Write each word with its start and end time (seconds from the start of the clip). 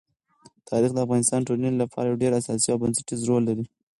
تاریخ 0.69 0.91
د 0.93 0.97
افغانستان 1.05 1.39
د 1.41 1.45
ټولنې 1.47 1.71
لپاره 1.81 2.07
یو 2.07 2.19
ډېر 2.23 2.31
اساسي 2.41 2.69
او 2.71 2.81
بنسټيز 2.83 3.19
رول 3.29 3.43
لري. 3.49 3.65